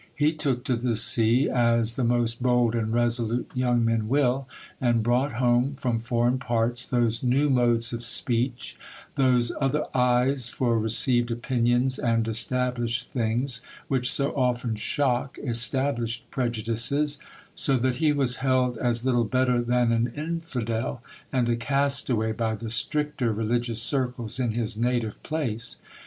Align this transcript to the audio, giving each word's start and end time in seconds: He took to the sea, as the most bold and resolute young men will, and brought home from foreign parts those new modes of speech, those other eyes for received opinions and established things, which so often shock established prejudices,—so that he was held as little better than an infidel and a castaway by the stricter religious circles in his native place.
He 0.15 0.33
took 0.33 0.63
to 0.63 0.75
the 0.75 0.95
sea, 0.95 1.47
as 1.47 1.95
the 1.95 2.03
most 2.03 2.41
bold 2.41 2.73
and 2.73 2.91
resolute 2.91 3.51
young 3.53 3.85
men 3.85 4.09
will, 4.09 4.47
and 4.81 5.03
brought 5.03 5.33
home 5.33 5.75
from 5.79 5.99
foreign 5.99 6.39
parts 6.39 6.83
those 6.83 7.21
new 7.21 7.51
modes 7.51 7.93
of 7.93 8.03
speech, 8.03 8.75
those 9.13 9.51
other 9.61 9.83
eyes 9.93 10.49
for 10.49 10.79
received 10.79 11.29
opinions 11.29 11.99
and 11.99 12.27
established 12.27 13.11
things, 13.11 13.61
which 13.89 14.11
so 14.11 14.35
often 14.35 14.75
shock 14.75 15.37
established 15.43 16.27
prejudices,—so 16.31 17.77
that 17.77 17.97
he 17.97 18.11
was 18.11 18.37
held 18.37 18.79
as 18.79 19.05
little 19.05 19.25
better 19.25 19.61
than 19.61 19.91
an 19.91 20.07
infidel 20.15 21.03
and 21.31 21.47
a 21.47 21.55
castaway 21.55 22.31
by 22.31 22.55
the 22.55 22.71
stricter 22.71 23.31
religious 23.31 23.83
circles 23.83 24.39
in 24.39 24.53
his 24.53 24.75
native 24.75 25.21
place. 25.21 25.77